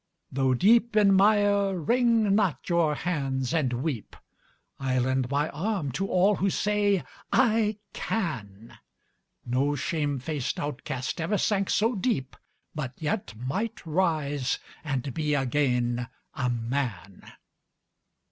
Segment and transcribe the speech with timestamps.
[0.31, 4.15] Though deep in mire, wring not your hands and weep;
[4.79, 8.79] I lend my arm to all who say "I can!"
[9.45, 12.35] No shame faced outcast ever sank so deep,
[12.73, 17.33] But yet might rise and be again a man